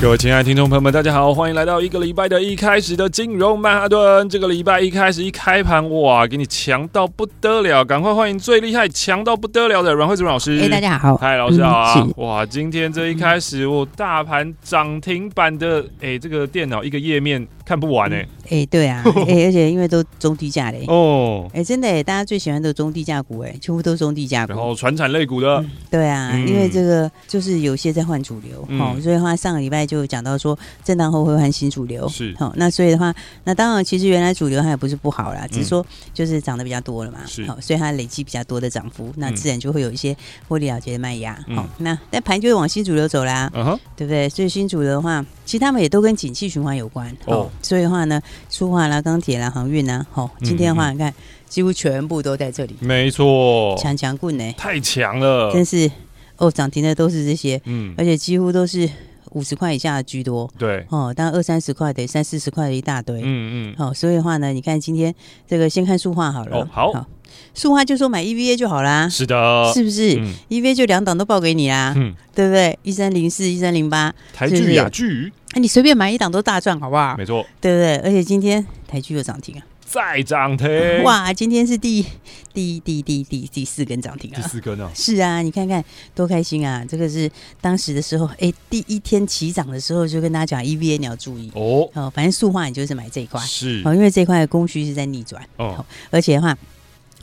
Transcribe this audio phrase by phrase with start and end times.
[0.00, 4.26] 各位亲爱的听众朋友们，大家好，欢迎来到一个礼拜的一开始的金融曼哈顿。
[4.30, 7.84] 这个礼拜一开始一开盘，哇，给你强到不得了！
[7.84, 10.58] 赶快欢迎最厉害、强到不得了的阮慧珠老师。
[10.64, 11.94] 哎，大家好，嗨，老师好啊！
[11.98, 17.46] 嗯、哇，今天这一开始，我大盘涨停板的，哎，这个电脑一个页面。
[17.62, 33.12] 看不完呢、欸，哎、欸，对啊， 哎、欸，而且因为都中低价嘞，哦，哎、欸，真的、欸，大家最喜欢的中低价股，哎，全部都中低价股，然后传产类股的、嗯，对啊，嗯、因为这个就是有些在换主流，哦、嗯，所以的话上个礼拜就讲到说震荡后会换新主流，是，好，那所以的话，
[33.44, 35.84] 那当然其实原来主流它也不是不好啦，只是说
[36.14, 44.28] 就是涨得比较多了嘛，是，好，所以它累积比较多的涨幅，那自然就会有一些获利了结的卖压，好、嗯，那但盘就会往新主流走啦，嗯哼，对不对？
[44.28, 48.20] 所以新主流的话，其实他们也都跟景气循环有关，哦，所以的话呢。
[48.48, 51.14] 塑化啦、钢铁啦、航运啦，好，今天的话你看，
[51.48, 52.76] 几乎全部都在这里。
[52.80, 55.90] 没错，强强棍呢，太强了，真是
[56.36, 58.86] 哦，涨停的都是这些，嗯，而且几乎都是
[59.30, 60.50] 五十块以下的居多。
[60.58, 65.14] 对，哦，当然二三十块的、三四十块的一大堆，嗯嗯，好，所以的话呢，你看今天
[65.46, 67.06] 这个先看塑化好了，哦，好，
[67.54, 72.78] 塑化就说买 EVA 就好啦，是的，是不是？EVA 就两档都报给你啦，嗯，对不对？
[72.82, 75.32] 一三零四、一三零八，台剧、亚聚。
[75.52, 77.16] 那、啊、你随便买一档都大赚，好不好？
[77.16, 77.96] 没错，对不对？
[77.98, 81.02] 而且今天台剧又涨停啊，再涨停！
[81.02, 82.06] 哇，今天是第
[82.54, 84.88] 第第第第第四根涨停啊，第四根啊！
[84.94, 86.84] 是啊，你看看多开心啊！
[86.88, 87.28] 这个是
[87.60, 91.90] 当时的时候，哎，第一天起涨的时候就跟大家讲，EVA 你要注意哦。
[91.94, 96.56] 哦，反正塑化你就是买这一块，是哦，因为这一块的供需是在逆转哦，而且的话。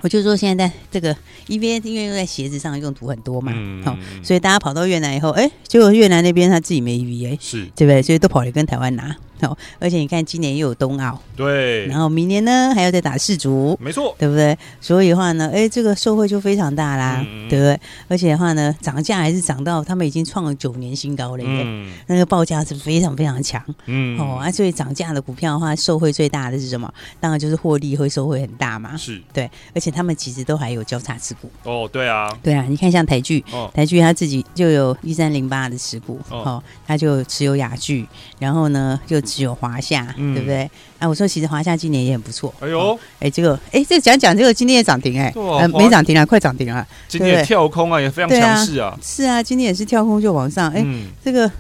[0.02, 1.12] 我就说现在在这个
[1.48, 8.00] EVA 因为用在鞋子上用途很多嘛，好、嗯哦，所以大家跑到越南以后，哎，结果越南那边他自己没 EVA，是对不对？
[8.04, 9.16] 所以都跑来跟台湾拿。
[9.42, 14.58] 哦，而且你看，今年又有冬奥，对，然后明年呢还要再打世足，没错，对不对？
[14.82, 17.80] 所以的话呢，哎，这个受惠就非常大啦，嗯、对不对？
[18.08, 26.92] 而且的话呢，涨价还是涨到他们已经创了九年新高了耶，嗯、那个报价是非常非常强，嗯，哦啊，所以涨价的股票的话，受惠最大的是什么？
[27.20, 38.08] 当然就是获利会受惠很大嘛，是对，而且他们其实都还有交叉持股，哦，对啊，对啊，你看像台剧，哦、台剧他自己就有一三零八的持股，哦，他就持有雅剧，
[38.40, 40.16] 然后呢就持有华夏。
[40.18, 40.64] 嗯、对不对？
[40.98, 42.54] 啊，我说其实华夏今年也很不错。
[42.62, 46.88] 哎呦，哎、哦，这个，哎，这个讲讲这个今天也涨停哎，呃、啊，没涨停啊，快涨停了。
[47.08, 49.00] 今天跳空啊，也非常强势啊，啊。
[49.04, 50.72] 是啊，今天也是跳空就往上。
[50.72, 51.52] 哎，嗯、这个，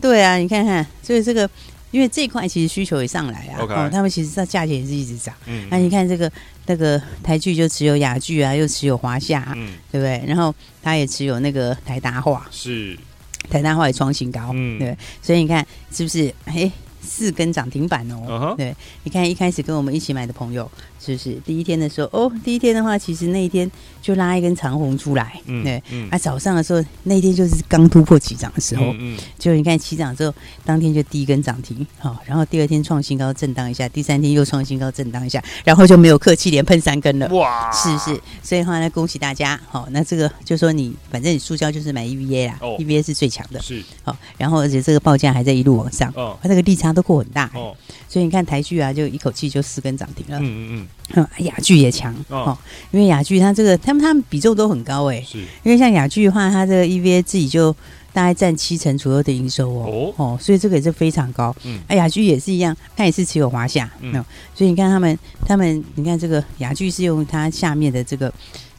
[0.00, 1.48] 对啊，你看看，所以这个，
[1.90, 3.58] 因为这一块其实需求也上来啊。
[3.58, 5.34] 哦，他们其实这价钱也是一直涨。
[5.46, 6.30] 嗯，那、啊、你看这个
[6.66, 10.22] 那个台剧就持有雅剧啊，又持有华夏，嗯，对不对？
[10.26, 12.96] 然后他也持有那个台达化，是
[13.50, 14.96] 台达化也创新高，嗯，对。
[15.20, 16.32] 所以你看是不是？
[16.44, 16.70] 哎。
[17.04, 18.56] 四根涨停板哦，uh huh.
[18.56, 20.68] 对，你看一开始跟我们一起买的朋友。
[21.04, 22.08] 是不是第一天的时候？
[22.12, 23.70] 哦，第一天的话，其实那一天
[24.00, 29.18] 就拉一根长红出来，嗯、对，嗯、啊，早上的时候那一天就是刚突破起涨的时候，嗯，嗯。
[29.38, 30.34] 就你看起涨之后，
[30.64, 38.20] 当天就第一根涨停，好、哦，然后第二天创新高震荡一下，第三天又创新高震荡一下，然后就没有客气，连喷三根了，哇，是不是？
[38.42, 47.76] 所以的话呢，恭喜大家，好、哦，那这个就说你反正你塑胶就是买 EVA 啦、哦、，EVA 是最强的，是，好、哦，然后而且这个报价还在一路往上，哦，它这个利差都过很大，哦，
[48.08, 50.86] 所以你看台剧啊，就一口气就四根涨停了，嗯嗯嗯。
[51.14, 52.56] 嗯，雅聚也强哦，
[52.90, 57.70] 因为雅剧它这个，他们他们比重都很高哎，是，因为像雅剧的话，它这个 EVA 自己就
[58.12, 61.54] 大概占七成左右的营收哦，哦，所以这个也是非常高。
[61.64, 64.12] 嗯，哎，哑剧也是一样，它也是持有华夏，嗯，
[64.54, 68.32] 所以你看他们，他们，你看这个雅剧是用它下面的这个。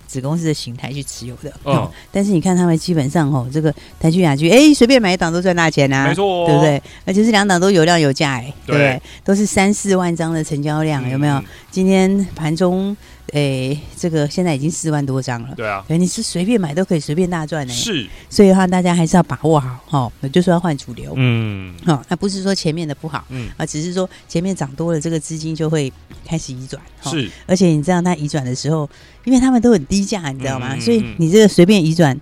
[0.08, 6.82] 子公司的形态去持有的，哦，但是你看他们基本上哦，这个台积、亚聚，哎，随便买一档都赚大钱啊，没错，对不对？
[7.06, 9.02] 而且是两档都有量有价，哎，对？
[9.24, 11.42] 都是三四万张的成交量，有没有？
[11.72, 12.96] 今天盘中，
[13.34, 25.92] 哎，这个现在已经四万多张了，对啊，你是随便买都可以随便大赚的，是，所以的话大家还是要把握好，哈，就说要换主流，嗯，好，那不是说前面的不好，嗯，啊，只是说前面涨多了，这个资金就会
[26.26, 28.90] 开始移转，是，而且你知道它移转的时候。
[29.26, 30.76] 因为他们都很低价，你知道吗？
[30.76, 32.16] 嗯嗯嗯，所以你这个随便移转，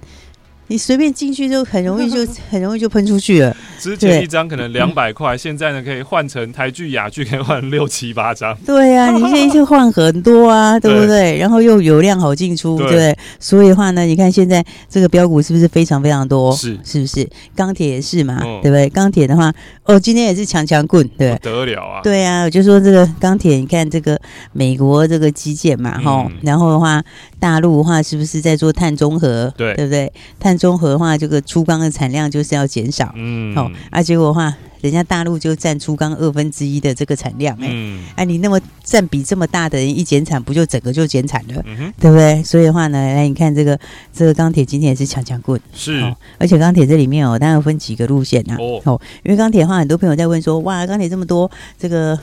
[0.68, 3.56] 你随便进去就很容易就 很容易就喷出去了。
[3.80, 8.56] 之前一张可能两百块， 现在呢可以换成台剧、雅剧，可以换六七八张。
[8.65, 11.38] 对呀、啊， 你现在就换很多啊，对不对？
[11.38, 13.18] 然后又有量好进出，对，对。
[13.39, 16.56] 所以的话呢，你看现在这个标股是不是非常非常多？
[16.56, 17.27] 是，是不是？
[17.56, 18.89] 钢铁也是嘛，对不对？
[18.89, 22.01] 钢铁的话，哦，今天也是强强棍，对，得了啊。
[22.01, 24.19] 对啊，我就说这个钢铁，你看这个
[24.54, 27.04] 美国这个基建嘛，哈、嗯，然后的话，
[27.44, 29.54] 大陆的话是不是在做碳中和？
[29.57, 30.10] 对，对不对？
[30.40, 33.69] 碳中和的话，这个粗钢的产量就是要减少，嗯，好。
[33.90, 42.42] 啊，结果的话，人家大陆就占粗钢二分之一的这个产量，欸，嗯，哎，啊，你那么占比这么大的人一减产，不就整个就减产了，嗯哼，对不对？
[42.44, 43.78] 所以的话呢，来你看这个
[44.13, 52.18] 这个钢铁今天也是强强棍，是，哦，而且钢铁这里面哦，当然分几个路线啊，哦，哦，因为钢铁的话，很多朋友在问说，哇，钢铁这么多，这个。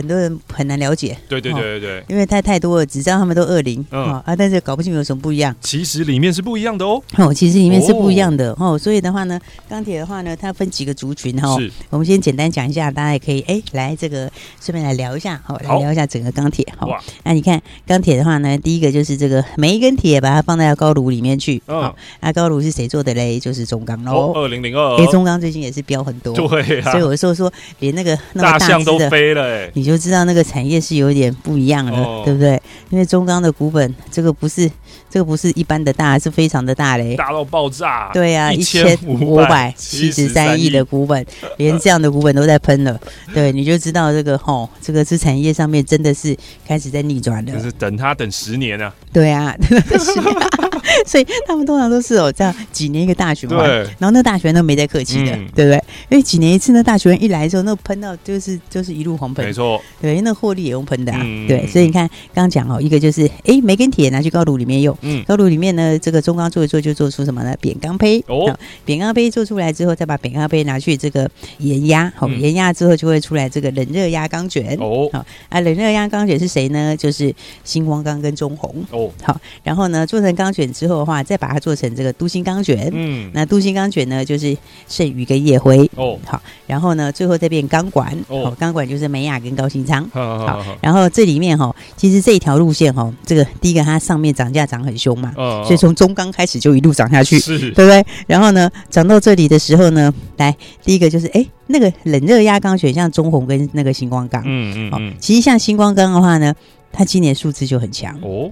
[0.00, 4.10] 很多人很难了解，对对对对对，因为太太多了，只知道他们都二零，嗯。
[4.24, 5.54] 啊，但是搞不清有什么不一样。
[5.60, 9.38] 其实里面是不一样的哦，哦，其实里面是不一样的哦，所以的话呢，
[9.68, 14.30] 钢铁的话呢，它分几个族群哈，是，我们先简单讲一下，大家也可以哎来这个
[14.60, 16.86] 顺便来聊一下，好，来聊一下整个钢铁哈。
[16.86, 23.38] 哇，那你看钢铁的话呢，第一个就是这个每一根铁把它放在高炉里面去，嗯，那高炉是谁做的嘞？
[23.38, 30.80] 就是中钢喽，二零零二，哎，中钢最近也是飙很多，对，所以我说说连那个大象都飞了，哎，你就知道那个产业。
[30.80, 32.60] 是有点不一样的，哦、对不对？
[32.88, 34.66] 因为中钢的股本，这个不是
[35.10, 38.10] 这个不是一般的大，是非常的大嘞，大到爆炸。
[38.14, 41.24] 对、啊，一千五百七十三亿的股本，
[41.58, 42.98] 连这样的股本都在喷了，
[43.34, 46.34] 对，你就知道这个吼，这个是产业上面真的是
[46.66, 47.52] 开始在逆转了。
[47.52, 48.90] 就是等他等十年啊。
[49.12, 49.54] 对啊，
[51.04, 55.84] 所以他们通常都是哦这样几年一个大循环，然后那大循环都没在客气的，嗯、对不对？
[56.08, 60.60] 因为几年一次呢大循环一来的时候，那喷到就是就是一路红喷，没错，对，那获利。
[60.60, 67.56] 也用喷的啊，嗯、对，所以你看刚刚讲哦，一个就是哎，每根铁拿去高炉里面用，嗯，高炉里面呢，这个中钢做一做就做出什么呢？
[67.62, 68.54] 扁钢胚哦，
[68.84, 71.26] 扁钢胚做出来之后，再把扁钢胚拿去这个
[71.58, 74.76] 研压，好、哦，研压之后就会出来这个冷热压钢卷。
[74.78, 76.94] 哦，好啊，冷热压钢卷是谁呢？
[76.94, 78.84] 就是新光钢跟中红。
[78.90, 84.54] 哦，好，然后呢做成钢卷之后的话，再把它做成这个镀锌钢卷，嗯，那镀锌钢卷呢就是
[84.86, 88.16] 剩余跟烨辉哦，好，然后呢最后再变钢管。
[88.28, 90.38] 哦，钢管就是美雅跟高新昌，好。
[90.38, 95.32] 好好然后这里面哈，其实这一条路线哈，这个第一个它上面涨价涨很凶嘛，
[95.64, 97.58] 所以从中钢开始就一路涨下去，是。
[97.72, 98.04] 对不对？
[98.26, 106.54] 然后呢，涨到这里的时候呢，来第一个就是哎，那个冷热压钢选像中红跟那个星光钢，嗯嗯嗯，其实像星光钢的话呢，
[106.92, 108.16] 它今年数字就很强。
[108.22, 108.50] 哦。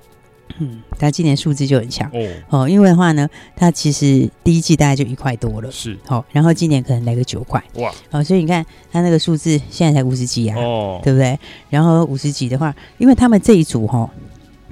[0.59, 2.11] 嗯，它今年数字就很强。
[2.13, 2.29] 哦。
[2.49, 5.97] 哦，因为的话呢，它其实第一季大概就一块多了，是。
[6.07, 7.63] 好，然后今年可能来个九块。
[7.75, 11.39] 哇，哦，所以你看它那个数字现在才五十几啊，哦，对不对？
[11.71, 14.09] 然后五十几的话，因为他们这一组哈，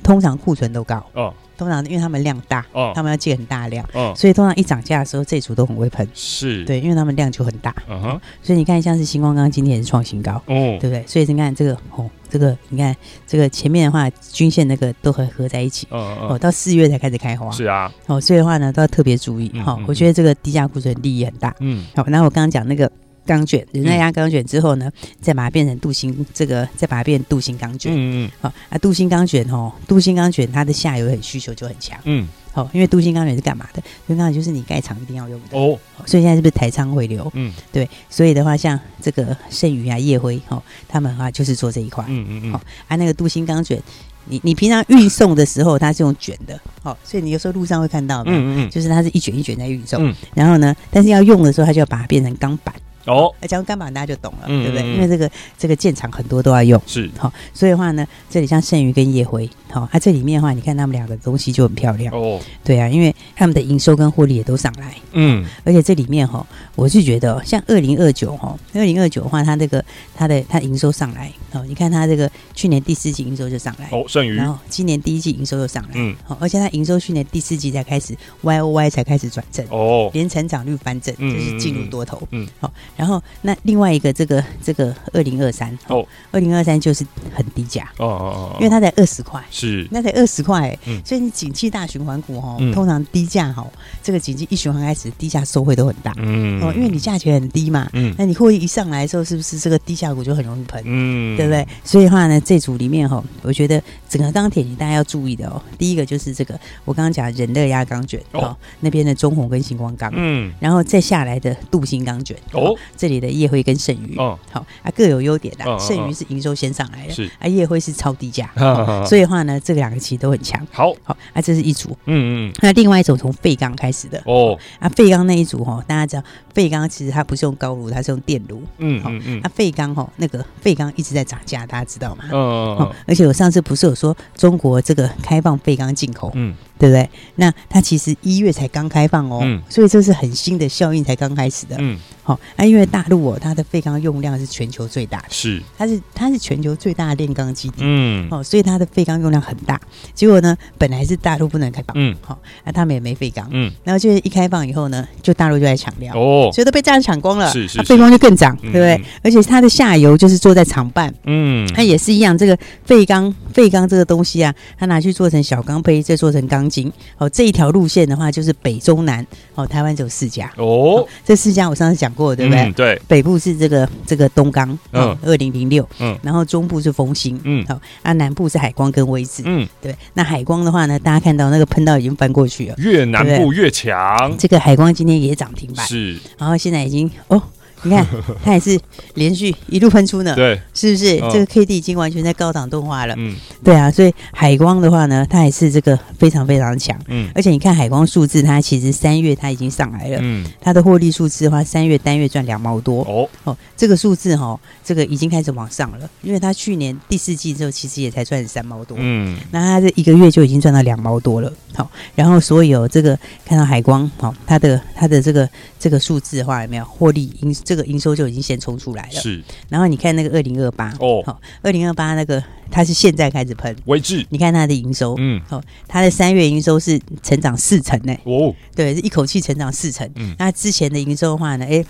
[0.02, 1.04] 通常库存都高。
[1.14, 6.64] 哦，通常因为他们量大哦，他们要借很大量哦，所以通常一涨价的时候，这一组都很会喷，是。
[6.64, 10.32] 对，因为他们量就很大，嗯哼，所以你看像是星光刚今天也是创新高。
[10.46, 11.04] 哦，对不对？
[11.06, 12.08] 所以你看这个哦。
[12.28, 12.94] 这个你看，
[13.24, 22.90] 这个前面的话，均线那个都合合在一起，嗯嗯，哦，到四月才开始开花，是啊，哦，所以的话呢，都要特别注意，好，我觉得这个低价库存利益很大，嗯，好，那我刚刚讲那个
[23.26, 24.90] 钢卷，人在压钢卷之后呢，
[25.20, 32.26] 再把它变成镀锌，这个再把它变成镀锌钢卷，嗯嗯，好，啊，镀锌钢卷哦，镀锌钢卷它的下游很需求就很强，嗯。
[32.54, 33.82] 哦，因为镀锌钢卷是干嘛的？
[34.06, 35.78] 镀锌钢卷就是你盖厂一定要用的哦。
[36.06, 37.30] 所以现在是不是台仓回流？
[37.34, 37.86] 嗯，对。
[38.08, 42.02] 所以的话，像这个盛宇啊、烨辉，哦，他们的话就是做这一块。
[42.08, 42.52] 嗯嗯嗯。
[42.52, 43.78] 好，啊，那个镀锌钢卷，
[44.24, 46.58] 你你平常运送的时候，它是用卷的。
[46.82, 50.08] 好，所以你有时候路上会看到，嗯嗯嗯，就是它是一卷一卷在运送。
[50.08, 50.14] 嗯。
[50.34, 52.74] 然后呢，但是要用的时候，它就要把它变成钢板。
[53.06, 54.86] 哦，讲钢板大家就懂了，嗯、对不对？
[54.94, 57.08] 因为这个这个建厂很多都要用，是。
[57.16, 62.12] 好、哦，所以的话呢，这里像剩余跟夜辉，好、哦，它、啊、这里面的话，你看他们两个东西就很漂亮。
[62.14, 82.95] 哦，对啊，因为他们的营收跟获利也都上来，嗯，而且这里面哈、哦，我是觉得像二零二九哈，二零二九的话，它这个它的它营收上来，哦，你看它这个去年第四季营收就上来，哦，盛宇，然后今年第一季营收又上来，嗯，好，而且它营收去年第四季才开始 Y O Y 才开始转正，哦，连成长率翻正，就是进入多头，嗯，好、嗯。
[82.96, 87.90] 然后，那另外一个这个这个二零二三哦，二零二三就是很低价。
[87.98, 89.86] 哦哦哦，因为它才二十块，是。
[89.90, 93.66] 那才二十块，嗯，所以你景气大循环股哦，通常低价哈，
[94.02, 96.60] 这个景气一循环开始，低价收回都很大，嗯。
[96.62, 101.66] 哦，因为你价钱很低嘛，嗯，那你获利一上来的时候，是不是这个低价股就很容易喷，嗯，对不对？
[101.84, 112.74] 所以的话呢，这组里面哈，我觉得整个钢铁你大家要注意的哦，第一个就是这个我刚刚讲冷热压钢卷哦，那边的中红跟星光钢，嗯，然后再下来的镀锌钢卷哦。
[112.96, 115.64] 这里的夜辉跟剩余，哦，好啊，各有优点的。
[115.78, 117.30] 剩余是营收先上来的，是。
[117.38, 118.50] 啊，夜辉是超低价，
[119.06, 120.60] 所以的话呢，这两个其实都很强。
[120.70, 126.22] 好，好啊，这是一组，嗯嗯，那另外一种从废钢开始的哦，啊，废钢那一组哈，大家知道
[126.56, 132.24] 废钢其实它不是用高炉，它是用电炉，嗯嗯嗯，啊，废钢哈，那个废钢一直在涨价，大家知道吗？
[132.32, 136.54] 嗯嗯嗯，而且我上次不是有说中国这个开放废钢进口，嗯。
[136.78, 137.08] 对不对？
[137.36, 141.74] 那它其实一月才刚开放哦，嗯、所以这是很新的效应才刚开始的。
[141.78, 145.62] 嗯，好、哦，那、啊、因为大陆哦，它的废钢用量是全球最大的，是。
[145.78, 149.80] 它是它是全球最大的炼钢基地，嗯，哦，所以它的废钢用量很大。
[150.12, 158.94] 结果呢，本来是大陆不能开放，嗯，好、哦，那、啊、他们也没废钢，嗯，然后就是一开放以后呢，就大陆就在抢料，哦，所以都被这样抢光了，是是，废钢就更涨，对不对？
[158.94, 166.92] 嗯、而且它的下游就是做在厂办，嗯，它也是一样，这个废钢废钢这个东西啊，它拿去做成小钢坯，再做成钢筋。
[167.18, 170.50] 哦，这一条路线的话，就是北中南哦，台湾只有四家。
[170.56, 171.08] 哦，哦。
[171.24, 172.62] 这四家我上次讲过，对不对？
[172.62, 179.94] 嗯、对，北部是这个这个东钢，嗯，二零零六，嗯，然后中部是丰兴，嗯，好，啊，南部是海光跟威智，嗯，对。
[180.14, 184.34] 那海光的话呢，大家看到那个喷到已经翻过去了，越南部越强。
[184.38, 187.42] 这个海光今天也涨停板，是，然后现在已经哦。
[187.86, 188.06] 你看，
[188.44, 188.78] 它也是
[189.14, 191.16] 连续一路喷出呢，对，是不是？
[191.30, 203.28] 这个 K D 已经完全在高档动画了，嗯，对啊，所以海光的话呢，它也是这个非常非常强，嗯，而且你看海光数字，它其实三月它已经上来了，嗯，它的获利数字的话，三月单月赚两毛多，哦。
[203.44, 216.86] 哦，这个数字哈，这个已经开始往上了，因为它去年第四季之后其实也才赚三毛多，嗯，那它这一个月就已经赚到两毛多了，好，然后所以哦这个看到海光，好，它的它的这个这个数字的话有没有？
[216.96, 219.42] 获利因这个营收就已经先冲出来了，是。
[219.68, 224.24] 然后你看那个二零二八哦，好，二零二八那个它是现在开始喷，为止。
[224.30, 230.10] 你看它的营收，嗯，好，它的三月营收是成长四成呢，哦，对，是一口气成长四成。
[230.14, 231.84] 嗯，那之前的营收的话呢，哎。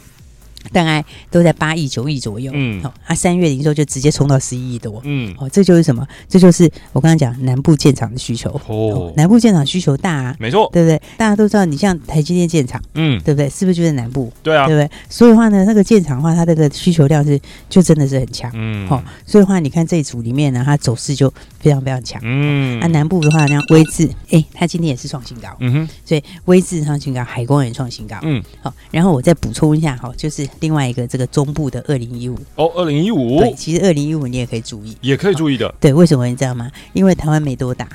[0.73, 6.07] 大概都在八亿九亿左右，嗯，好，啊，三月营收就直接冲到十一亿多，嗯，哦，这就是什么？
[6.29, 11.01] 这就是我刚刚讲南部建厂的需求，哦，南部建厂需求大啊，没错，对不对？
[11.17, 13.49] 大家都知道，你像台积电建厂，嗯，对不对？
[13.49, 14.33] 是不是就在南部？
[14.43, 14.91] 对啊，对不对？
[15.09, 30.47] 所以的话呢，那个建厂的话，它这个需求量是就真的是很强，嗯，好，所以的话，你看这一组里面呢，它走势就非常非常强，嗯，啊，南部的话，像威智，哎，它今天也是创新高，嗯哼，所以威智创新高，海光也创新高，嗯，好，然后我再补充一下，哈，就是。
[30.61, 35.73] 另外一个这个中部的二零一五哦，二零一五对，其实二零一五你也可以注意，也可以注意的。
[35.81, 36.71] 对，为什么你知道吗？
[36.93, 37.89] 因为台湾没多大，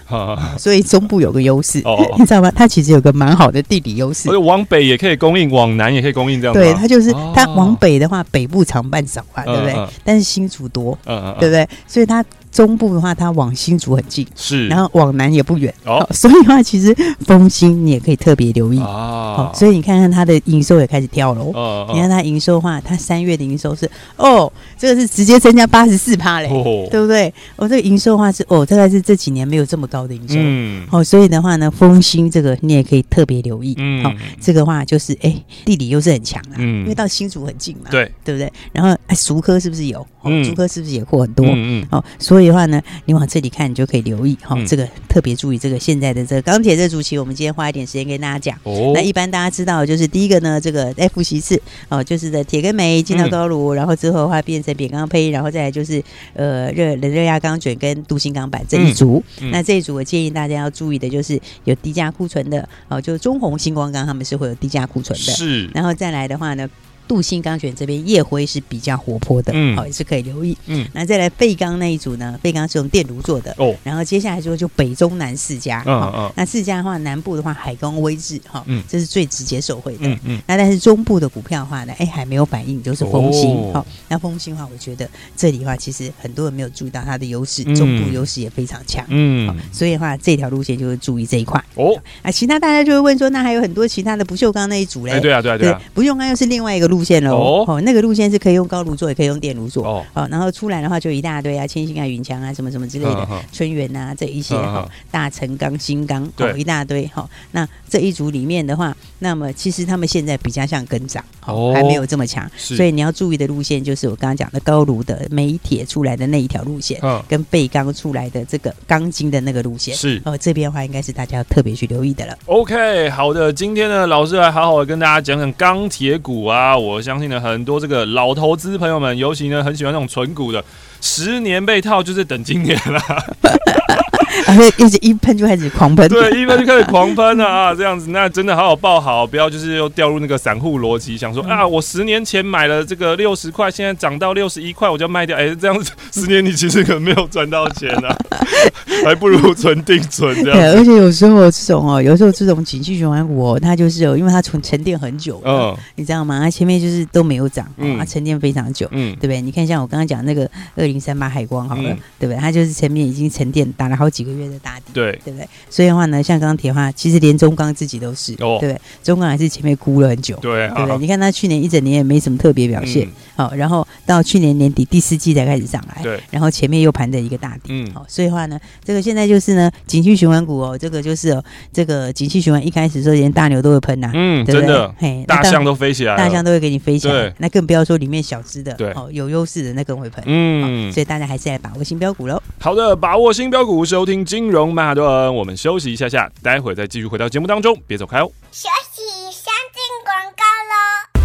[0.57, 1.83] 所以中部有个优势，
[2.17, 2.51] 你知道吗？
[2.51, 9.87] 它其实有个蛮好的地理优势，所以往北也可以供应，往南也可以供应，这样对，它就是它往北的话，北部长半少啊，对不对？
[10.03, 11.67] 但是新竹多，嗯嗯对不对？
[11.87, 12.23] 所以它。
[12.51, 19.51] 中部的话，它往新竹很近，是，然后往南也不远，哦， 所以的话，其实丰兴你也可以特别留意啊。
[19.55, 26.49] 所以你看看它的营收也开始跳了，哦，你看它营收的话，它三月的营收是哦，这个是直接增加八十四趴嘞，
[26.91, 27.33] 对不对？
[27.55, 38.51] 哦，这个营收的话是哦，大概是这几年没有这么高的营收，嗯，哦，所以的话呢，丰兴这个你也可以特别留意，嗯，好，这个话就是哎，地理又是很强啊，嗯，因为到新竹很近嘛，对，对不对？
[38.73, 40.05] 然后哎，竹科是不是有？
[40.21, 41.45] 哦，竹科是不是也货很多？
[41.47, 42.40] 嗯嗯，哦，所以。
[42.41, 48.57] 所以的话呢，你往这里看，你就可以留意哈，这个特别注意这个现在的这个钢铁这主题，我们今天花一点时间跟大家讲。
[48.63, 59.23] 哦，那一般大家知道，就是第一个呢，这个再复习一次哦，就是的铁跟煤进到高炉，然后之后的话变成扁钢胚，然后再来就是呃热冷热压钢卷跟镀锌钢板这一组。
[59.51, 65.31] 那这一组我建议大家要注意的就是有低价库存的哦，就中红、星光钢他们是会有低价库存的。
[65.31, 66.67] 是，然后再来的话呢。
[67.11, 72.39] 镀锌钢卷这边夜辉是比较活泼的，嗯，好，也是可以留意，嗯，那再来废钢那一组呢？
[72.41, 95.19] 废钢是用电炉做的，哦，然后接下来说就北中南四家，嗯嗯，那四家的话，南部的话海光威致，哈，嗯，这是最直接受惠的，嗯嗯，那但是中部的股票的话呢，哎，还没有反应，就是风兴，好，那风兴的话，我觉得这里的话，其实很多人没有注意到它的优势，中部优势也非常强，嗯，所以的话，这条路线就会注意这一块，哦，啊，其他大家就会问说，那还有很多其他的不锈钢那一组嘞？
[95.19, 97.00] 对啊对啊对啊，不锈钢又是另外一个路。
[97.01, 107.07] 路线喽，哦，那个路线是可以用高炉做，也可以用电炉做，哦，好，然后出来的话就一大堆啊，千星啊、云强啊，什么什么之类的，春园啊这一些哈，大成钢、新钢，哦，一大堆。
[107.07, 107.27] 哈。
[107.53, 120.21] 那这一组里面的话，那么其实他们现在比较像跟涨，哦，还没有这么强，所以你要注意的路线就是我刚刚讲的高炉的煤铁出来的那一条路线，跟背钢出来的这个钢筋的那个路线，是。
[120.23, 122.37] 哦，这边的话应该是大家要特别去留意的了。
[122.45, 127.01] OK，好的，今天呢，老师来好好的跟大家讲讲钢铁股啊，我。
[127.01, 130.63] 相信呢，很多这个老投资朋友们，尤其呢很喜欢那种纯股的，
[130.99, 132.99] 十年被套就是等今年了。
[134.45, 148.15] 然后一直一喷就开始狂喷，对，一喷就开始狂喷了 啊，这样子，那真的好好抱好，不要就是又掉入那个散户逻辑，想说啊，我十年前买了这个六十块，现在涨到六十一块，我就要卖掉，哎，这样子十年你其实可能没有赚到钱啊，
[149.05, 150.59] 还不如存定存这样。
[150.59, 156.39] 对，而且有时候这种哦，有时候这种景气循环股哦，它就是有，因为它存沉淀很久，嗯，你知道吗？
[156.41, 159.41] 它前面就是都没有涨，嗯，它沉淀非常久，嗯，对不对？
[159.41, 162.35] 你看像我刚刚讲那个二零三八海光好了，对不对？
[162.35, 165.47] 它就是前面已经沉淀打了好几个月的大底，对，对不对？
[165.69, 170.97] 所以的话呢，像钢铁的话，其实连中钢自己都是，哦，对，中钢还是前面估了很久，对，对不对？
[170.99, 192.41] 你看它去年一整年也没什么特别表现，好，然后到去年年底第四季才开始上来，对，然后前面又盘着一个大底，嗯，好，所以的话呢，这个现在就是呢，景气循环股哦，这个就是哦，这个景气循环一开始的时候连大牛都会喷呐，嗯，真的，嘿，大象都飞起来，大象都会给你飞起来，那更不要说里面小只的，对，哦，有优势的那更会喷，嗯，所以大家还是来把握新标股喽。
[192.59, 198.29] 好的，把握新标股，收听金融曼哈顿，我们休息一下下，待会再继续回到节目当中，别走开哦。
[198.51, 199.01] 休息，
[199.31, 201.23] 先进广告喽。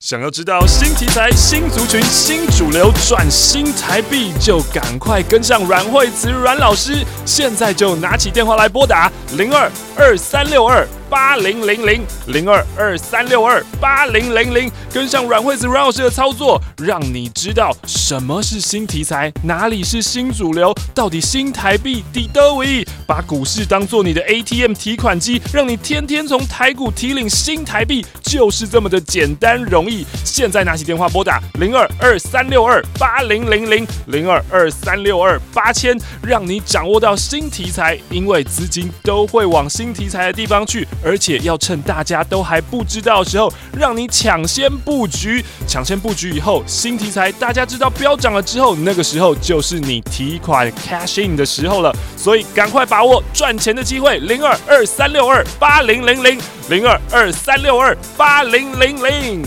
[0.00, 10.88] 想要知道新题材、新族群、新主流转新台币，就赶快跟上阮惠慈阮老师，现在就拿起电话来拨打零二二三六二。
[11.10, 30.06] 八零零零零二二三六二八零零零，跟上阮惠子阮老师的操作，让你知道什么是新题材，哪里是新主流，到底新台币抵得为，把股市当做你的 ATM 提款机，让你天天从台股提领新台币，就是这么的简单容易。
[30.24, 40.86] 现在拿起电话拨打零二二三六二八零零零零二二三六二八千，让你掌握到新题材，因为资金都会往新题材的地方去。
[41.04, 45.44] 而且要趁大家都还不知道的时候，让你抢先布局。
[45.66, 51.94] 抢先布局以后，新题材大家知道飙涨了之后，那个时候就是你提款 cash in 的时候了。
[52.16, 59.42] 所以赶快把握赚钱的机会，零二二三六二八零零零零二二三六二八零零零。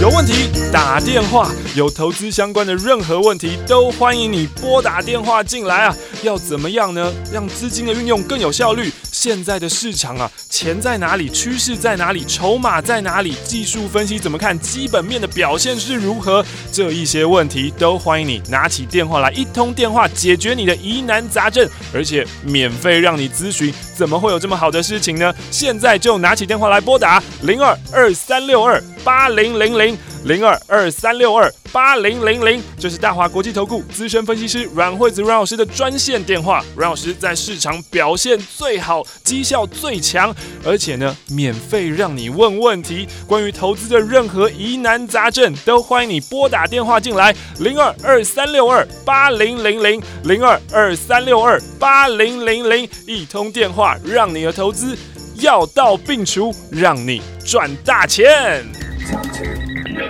[0.00, 5.96] 有问题打电话，有投资相关的任何问题都欢迎你拨打电话进来啊！
[6.24, 7.12] 要怎么样呢？
[7.32, 8.90] 让资金的运用更有效率？
[9.12, 11.28] 现在的市场啊，钱在哪里？
[11.28, 12.24] 趋势在哪里？
[12.24, 13.36] 筹码在哪里？
[13.44, 14.58] 技术分析怎么看？
[14.58, 16.44] 基本面的表现是如何？
[16.72, 23.72] 这一些问题都欢迎你拿起电话来，一通电话解决你的疑难杂症，而且免费让你咨询。
[23.94, 25.32] 怎么会有这么好的事情呢？
[25.50, 29.96] 现在就拿起电话来拨打零二二三六二八零零零。
[30.24, 36.62] 零二二三六二八零零零，这是大华国际投顾资深分析师阮惠子阮老师的专线电话。
[36.76, 43.08] 阮老师在市场表现最好，绩效最强，而且呢，免费让你问问题。
[43.26, 47.34] 关于投资的任何疑难杂症，都欢迎你拨打电话进来。
[47.60, 54.94] 零二二三六二八零零零，零二二三六二八零零零，一通电话让你的投资
[55.36, 58.62] 药到病除，让你赚大钱。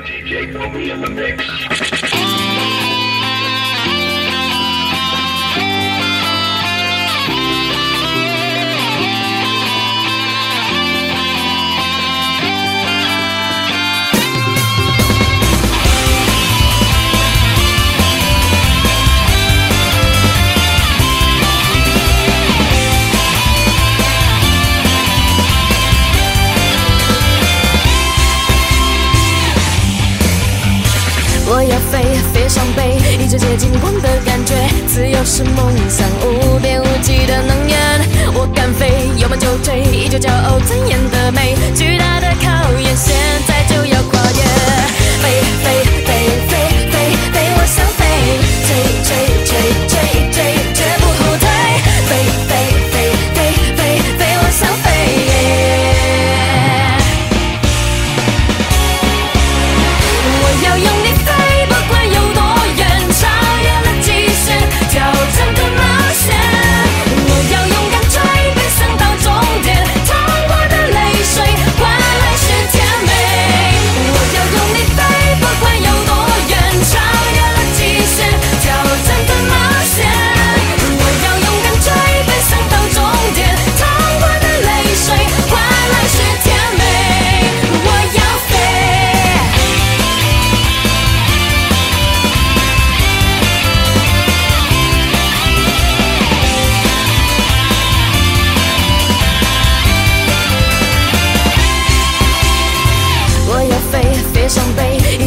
[0.05, 2.02] DJ Kobe in the mix.
[31.55, 34.55] 我要飞，飞上北，一直接近光的感觉。
[34.89, 37.77] 自由是梦想，无边无际的能源。
[38.33, 41.55] 我敢飞，有梦就追，依旧骄傲尊严的美。
[41.75, 43.15] 巨大的考验，现
[43.47, 43.52] 在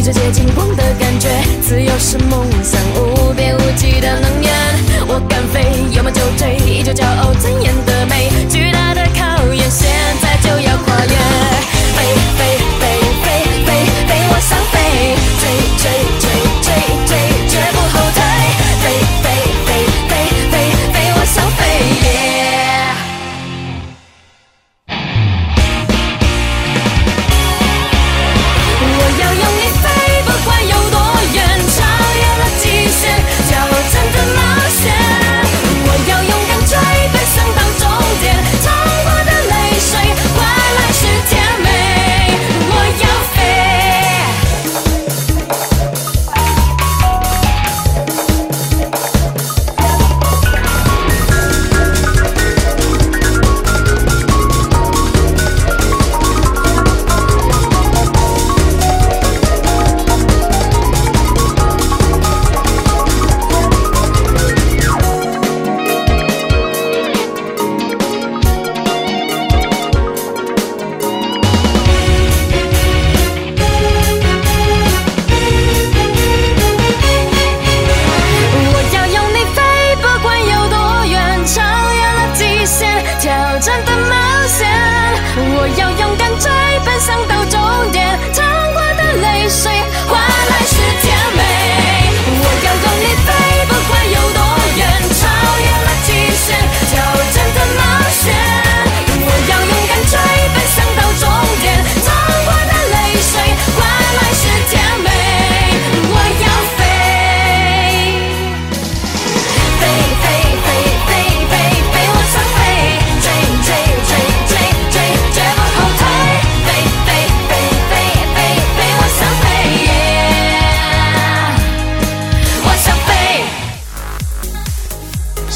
[0.06, 1.28] 世界轻狂的感觉，
[1.60, 3.65] 自由是梦想，无边。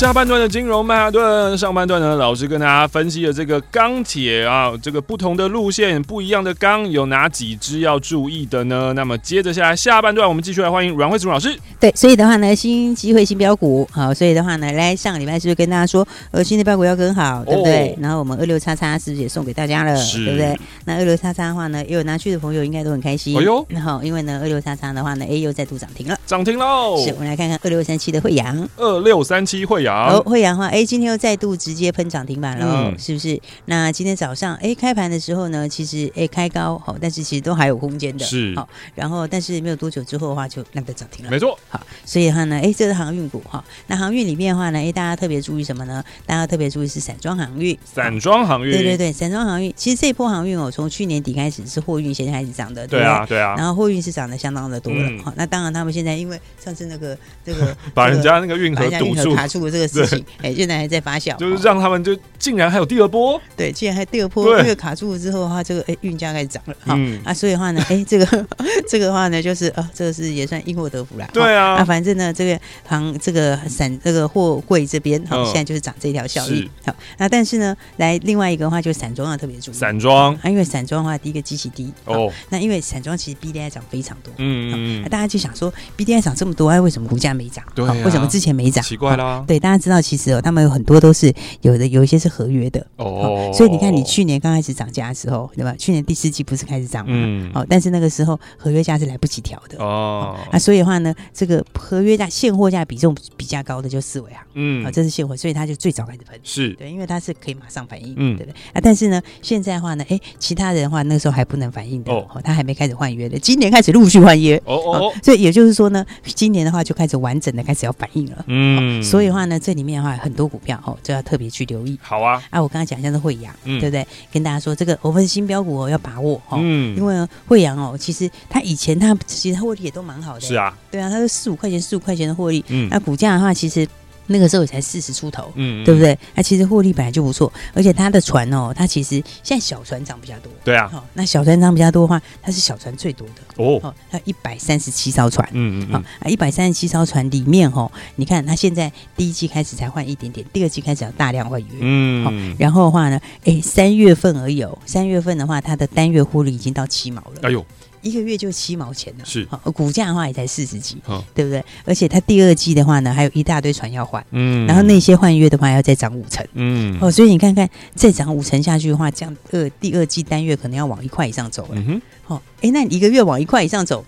[0.01, 8.95] 下半段的金融曼哈顿，上半段呢，老师跟大家分析了这个钢铁啊，这个不同的路线，不一样的钢有哪几支要注意的呢？
[8.95, 11.55] 那么接着下来下半段，我们继续来欢迎阮慧慈老师。
[11.79, 17.91] 对，所以的话呢，新机会新标股，好，所以的话呢，来上个礼拜是不是跟大家说，呃，新的标股要更好，对不对？
[17.91, 20.59] 哦、然后我们二六叉叉是不是也送给大家了，是对不对？
[20.87, 23.37] 那二六叉叉的话呢，也有拿去的朋友应该都很开心。
[23.37, 26.97] 哎呦，然后因为呢，二六叉叉的话呢，哎又再度涨停了，涨停喽！
[27.05, 30.69] 是，我们来看看二六三七的惠阳，二六三七慧洋，哦，慧洋的话。
[30.69, 33.41] 哎，今天又再度直接喷涨停板了，嗯、是不是？
[33.67, 38.69] 那今天早上哎开盘的时候呢，其实哎开高好，但是其实都还有空间的，是好。
[38.95, 41.59] 然后但是没有多久之后的话，就那个涨停了，没错。
[41.69, 43.63] 好，所以的话呢，哎，这是航运股哈。
[43.89, 46.03] 那航运里面的话呢，哎，大家特别注意什么呢？
[46.27, 49.73] 大家特别注意是散装航运，散装航运，对对对，散装航运。
[49.77, 53.55] 其实这一波航运哦，从去年底开始是货运先开始涨的，对，对啊，对啊。
[53.57, 61.37] 然后货运是涨的相当的多了，好、嗯，那当然他们现在因为上次那个这个 把人家那个运河堵住卡住的这个事情，哎对，现在还在发酵。
[61.37, 68.47] 就是让他们就竟然还有第二波，对，竟然还有第二波，因为卡住了之后的话，这个哎运价开始涨了，哈、嗯、啊，所以的话呢，哎这个
[68.89, 80.35] 这个的话呢，就是啊，这个是也算因祸得福了，对啊，啊反正呢这个行这个散这个货柜这边好，现在就是涨这条效益，好，那但是呢，来另外一个的话就散装要特别注意，散装。
[80.37, 87.65] 啊，因为散装的话第一个基期低哦，那因为散装其实 B D I 涨非常多，嗯嗯，大家就想说 B D I 涨这么多，哎为什么股价没涨？
[87.75, 88.83] 对，为什么之前没涨？
[88.85, 92.85] 奇怪啦，对，大家知道其实哦，他们有很多都是有的有一些是合约的。
[92.97, 95.75] 哦，所以你看，你去年刚开始涨价的时候，对吧？
[95.79, 97.13] 去年第四季不是开始涨吗？
[97.17, 106.71] 嗯，哦，但是那个时候合约价是来不及调的哦，啊，所以的话呢，这个合约价现货价比重比较高的就四维啊，嗯，啊，这是现货，所以它就最早开始喷，是。
[106.75, 108.55] 对，因为它是可以马上反应，嗯，对不对？
[108.73, 122.43] 啊，但是呢，现在的话呢，哎，其他人的话那个时候还不能反应的哦，他还没开始换约的，今年开始陆续换约哦哦，所以也就是说呢，今年的话就开始完整的开始要反应了，嗯，所以的话呢，这里面的话很多股票哦，就要特别去留意，好啊。
[122.51, 124.07] 啊，我刚才讲一下是惠阳，嗯、对不对？
[124.33, 126.59] 跟大家说这个我们新标股哦，要把握哦。
[126.61, 132.65] 嗯，因为呢，慧洋哦，其实它以前它其实它获利也都蛮好的，是啊，对啊，它是四五块钱、四五块钱的获利。
[132.69, 133.87] 嗯，那股价的话，其实。
[134.31, 136.17] 那个时候也才四十出头，嗯，对不对？
[136.37, 143.63] 那其实获利本来就不错，而且它的船哦，它其实现在小船涨比较多，对啊，哦，那小船涨比较多的话，它是小船最多的。
[143.63, 157.67] 哦，它一百三十七艘船，嗯嗯嗯，啊，一百三十七艘船里面哦，你看它现在第一季开始才换一点点，第二季开始要大量换约，嗯，好，然后的话呢，哎，三月份而已，三月份的话，它的单月获利已经到七毛了，哎呦。
[158.03, 160.97] 一个月就七毛钱了，是，股价的话也才四十几，
[161.35, 161.65] 对不对？
[161.85, 172.03] 而且它第二季的话呢，还有一大堆船要换，嗯，然后那些换约的话要再涨五成，嗯，哦，所以你看看再涨五成下去的话，这样二第二季单月可能要往一块以上走了，嗯哼，
[172.35, 174.05] 哦，哎，那你一个月往一块以上走。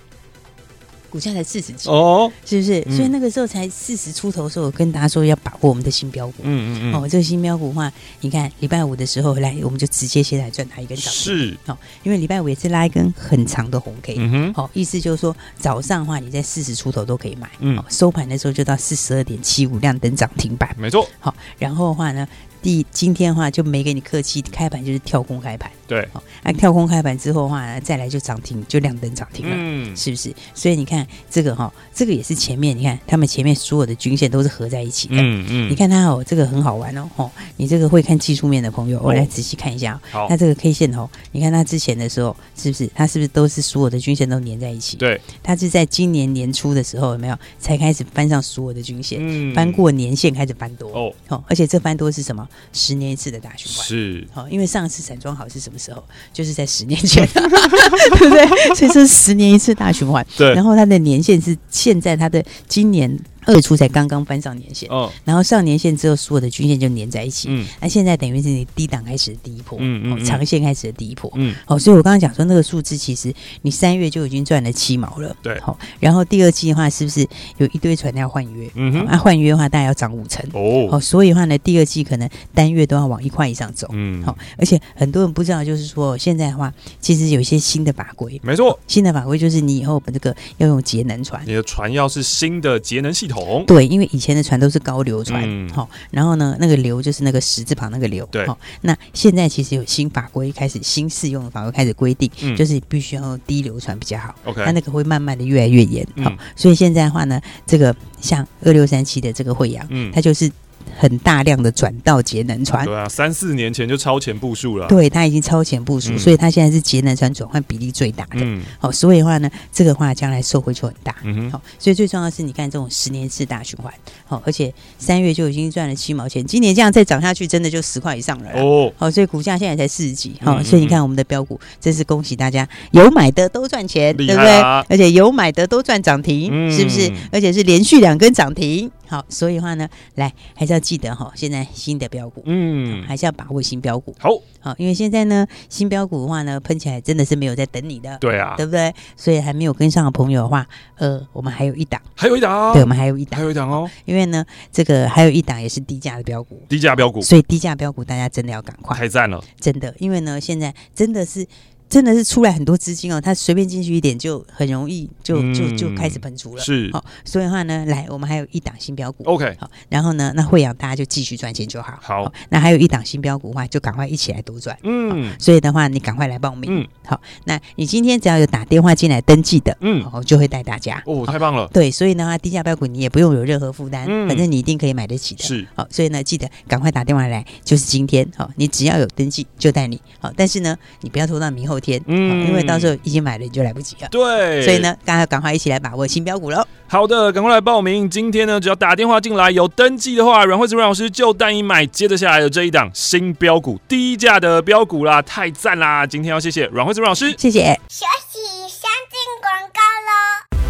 [1.12, 2.82] 股价才四十几哦，是不是？
[2.86, 6.36] 嗯、所以那个时候才四十出头的时候，我跟大家说要把握我们的新标股。
[6.42, 6.94] 嗯嗯嗯。
[6.94, 11.12] 哦，这个新标股的话，你看礼拜五的时候来，我们就直接先来赚它一根涨停。
[11.12, 11.58] 是。
[11.66, 14.14] 哦，因为礼拜五也是拉一根很长的红 K。
[14.16, 14.54] 嗯哼。
[14.54, 17.50] 好、哦，意思就是说早上的话，你在四十出头都可以买。
[17.58, 17.84] 嗯、哦。
[17.90, 20.74] 收盘的时候就到四十二点七五，亮灯涨停板。
[20.78, 21.06] 没错。
[21.20, 22.26] 好、哦，然后的话呢？
[22.62, 30.34] 第今天的话就没给你客气，开盘就是跳空开盘，对，好，那跳空开盘之后的话，再来就涨停，就亮灯涨停了，嗯，是不是？
[30.54, 42.88] 所以你看这个哈，这个也是前面你看他们前面所有的均线都是合在一起的，嗯嗯，你看它哦，这个很好玩哦，哦，你这个会看技术面的朋友，我来仔细看一下，好，那这个 K 线哦，你看它之前的时候是不是？
[42.94, 44.96] 它是不是都是所有的均线都粘在一起？
[44.96, 49.18] 对，它是在今年年初的时候有没有才开始翻上所有的均线？
[49.20, 50.90] 嗯，翻过年线开始翻多？
[50.92, 52.48] 哦，哦，而且这翻多是什么？
[52.72, 53.86] 十年一次的大循环。
[53.86, 54.26] 是。
[54.32, 56.02] 好，因为上次散装好是什么时候？
[56.32, 58.46] 就是在十年前， 对不对？
[58.74, 60.24] 所以这是十年一次大循环。
[60.36, 63.18] 对，然后它的年限是现在它的今年。
[63.44, 77.26] 二月初才刚刚翻上年线，哦，然后上年线之后，所有的均线就粘在一起，嗯，那现在等于是你低档开始的第一波，嗯嗯，长线开始的第一波，嗯，好，所以我刚刚讲说那个数字，其实你三月就已经赚了七毛了，对，好，然后第二季的话，是不是
[77.58, 78.70] 有一堆船要换约？
[78.74, 93.31] 嗯哼，那换约的话，大概要涨五成，哦，好，所以的话呢，第二季可能单月都要往一块以上走，嗯，好，而且很多人不知道，就是说现在的话，其实有一些新的法规，没错，新的法规就是你以后把这个要用节能船，你的船要是新的节能系统。
[93.66, 95.42] 对，因为以前的船都是高流船，
[95.72, 110.50] 好、嗯，然后呢，那个流就是那个十字旁那个流，对，好，那现在其实有新法规开始，新适用的法规开始规定，嗯、就是必须要低流船比较好，OK，那那个会慢慢的越来越严，好、嗯，所以现在的话呢，这个像二六三七的这个惠阳，嗯，它就是。
[110.98, 112.84] 很大量的转到节能船。
[112.84, 114.86] 对啊，三四年前就超前部署了。
[114.88, 118.38] 对，它已经超前部署，嗯、所以它现在是节能船转换比例最大的。
[118.40, 121.14] 嗯，好、哦，所以的话呢，这个话将来受惠就很大。
[121.24, 123.92] 嗯哼，好、哦，所以最重要的是，你看这种十年次大循环，
[124.26, 128.50] 好、哦，而且三月就已经赚了七毛钱，今年这样再涨下去，真的就十块以上了。
[128.54, 130.34] 哦，好、哦，所以股价现在才四十几。
[130.40, 134.60] 好、哦，所以你看我们的标股，真是恭喜大家，有买的都赚钱，对不对？
[134.88, 137.10] 而且有买的都赚涨停，嗯、是不是？
[137.30, 138.90] 而且是连续两根涨停。
[139.12, 144.16] 好，所以的话呢，来还是要记得哈，现在新的标股，嗯，还是要把握新标股。
[144.18, 148.90] 好，好，因为现在呢，新标股的话呢，喷起来真的是没有在等你的，对啊，对不对？
[149.14, 153.86] 所以还没有跟上的朋友的话，呃，我们还有一档，还有一档，对，我们还有一档，还有一档哦。
[154.06, 161.46] 因为呢，这个还有一档也是低价的标股，低价标股，所以低价标股大家真的要赶快，太赞了，真的，因为呢，现在真的是。
[161.92, 166.62] 真的是出来很多资金哦，他随便进去一点就很容易就就就开始喷出了。
[166.62, 169.22] 是，好，所以的话呢，来，我们还有一档新标股。
[169.24, 171.98] OK，好，然后呢，那惠阳大家就继续赚钱就好。
[172.00, 174.74] 好，那还有一档新标股的话，就赶快一起来多赚。
[174.84, 176.80] 嗯，所以的话，你赶快来报名。
[176.80, 181.02] 嗯，好，那你今天只要有打电话进来登记的，嗯，我就会带大家。
[181.04, 181.68] 哦，太棒了。
[181.74, 185.44] 对，所以的话，低价标股你也不用有任何负担，反正你一定可以买得起的。
[185.44, 188.26] 是，好，所以呢，记得赶快打电话来，就是今天。
[188.34, 190.00] 好，你只要有登记就带你。
[190.18, 192.02] 好，但是呢，你不要拖到明后天。
[192.06, 192.62] 嗯，因为。
[192.62, 194.08] 到时候已经买了，你就来不及了。
[194.08, 196.64] 对，所以呢，大家赶快一起来把握新标股喽。
[196.86, 198.08] 好的，赶快来报名。
[198.08, 206.06] 今天呢，只要打电话进来有登记的话，阮慧慈阮老师就带你买接着下来的这一档新标股，低价的标股啦，太赞啦！
[206.06, 207.78] 今天要谢谢阮慧慈阮老师，谢谢。
[207.88, 210.62] 休息，先进广告喽。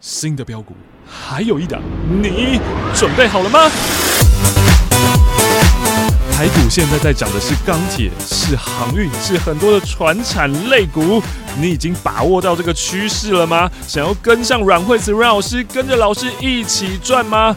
[0.00, 0.74] 新的标股
[1.06, 1.80] 还有一档，
[2.20, 2.60] 你
[2.94, 3.70] 准备好了吗？
[6.40, 11.22] 台股现在在涨的是钢铁，是航运，是很多的传产类股。
[11.60, 13.70] 你已经把握到这个趋势了吗？
[13.86, 17.54] 想要跟上阮惠慈阮老师，跟着老师一起赚吗？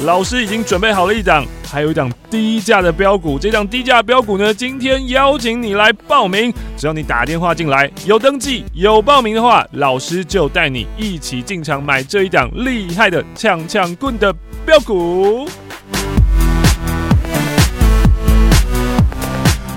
[0.00, 3.38] 老师已经准备好了一档，还有一档低价的标股。
[3.38, 6.52] 这档低价标股呢，今天邀请你来报名。
[6.76, 14.30] 只要你打电话进来，有登记有报名的话，老师就带你一起进场买这一档厉害的抢抢棍的
[14.66, 15.48] 标股。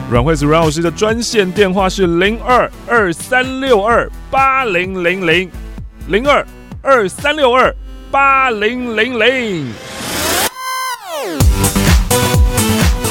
[0.09, 5.51] 阮惠慈阮老师的专线电话是零二二三六二八零零零
[6.07, 6.43] 零二
[6.81, 7.71] 二三六二
[8.09, 9.71] 八零零零。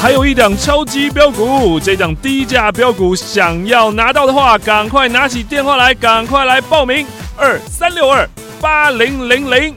[0.03, 7.07] 还有一档超级标股，这档低价标股，想要拿到的话，赶快拿起电话来，赶快来报名
[7.37, 8.29] 二三六二
[8.61, 9.77] 八零零零。